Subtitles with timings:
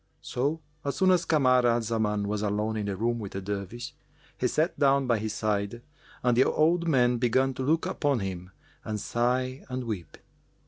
[0.23, 3.93] So, as soon as Kamar al Zaman was alone in the room with the Dervish,
[4.35, 5.83] he sat down by his side
[6.23, 8.49] and the old man began to look upon him
[8.83, 10.17] and sigh and weep.